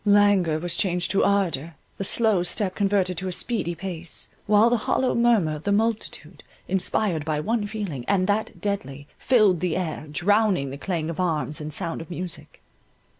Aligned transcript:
Languor 0.03 0.57
was 0.57 0.75
changed 0.77 1.11
to 1.11 1.23
ardour, 1.23 1.75
the 1.99 2.03
slow 2.03 2.41
step 2.41 2.73
converted 2.73 3.19
to 3.19 3.27
a 3.27 3.31
speedy 3.31 3.75
pace, 3.75 4.29
while 4.47 4.71
the 4.71 4.77
hollow 4.89 5.13
murmur 5.13 5.53
of 5.55 5.63
the 5.63 5.71
multitude, 5.71 6.43
inspired 6.67 7.23
by 7.23 7.39
one 7.39 7.67
feeling, 7.67 8.03
and 8.07 8.25
that 8.25 8.59
deadly, 8.59 9.05
filled 9.19 9.59
the 9.59 9.77
air, 9.77 10.07
drowning 10.11 10.71
the 10.71 10.77
clang 10.79 11.11
of 11.11 11.19
arms 11.19 11.61
and 11.61 11.71
sound 11.71 12.01
of 12.01 12.09
music. 12.09 12.63